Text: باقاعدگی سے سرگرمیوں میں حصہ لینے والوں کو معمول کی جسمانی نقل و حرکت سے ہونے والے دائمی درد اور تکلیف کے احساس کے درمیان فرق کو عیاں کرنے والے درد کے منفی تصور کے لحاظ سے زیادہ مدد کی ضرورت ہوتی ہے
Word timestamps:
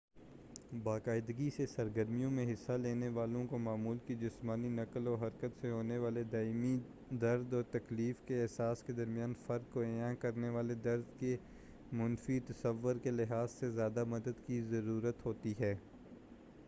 باقاعدگی 0.83 1.49
سے 1.49 1.65
سرگرمیوں 1.67 2.29
میں 2.31 2.45
حصہ 2.53 2.71
لینے 2.71 3.07
والوں 3.07 3.45
کو 3.47 3.57
معمول 3.57 3.97
کی 4.07 4.15
جسمانی 4.15 4.69
نقل 4.69 5.07
و 5.07 5.13
حرکت 5.15 5.59
سے 5.61 5.71
ہونے 5.71 5.97
والے 5.97 6.23
دائمی 6.23 6.75
درد 7.21 7.53
اور 7.53 7.63
تکلیف 7.71 8.23
کے 8.27 8.41
احساس 8.41 8.81
کے 8.83 8.93
درمیان 8.93 9.33
فرق 9.47 9.73
کو 9.73 9.81
عیاں 9.81 10.13
کرنے 10.15 10.49
والے 10.49 10.75
درد 10.75 11.19
کے 11.19 11.35
منفی 11.91 12.39
تصور 12.39 12.95
کے 12.95 13.11
لحاظ 13.11 13.51
سے 13.51 13.71
زیادہ 13.71 14.03
مدد 14.05 14.45
کی 14.47 14.61
ضرورت 14.61 15.25
ہوتی 15.25 15.53
ہے 15.59 15.75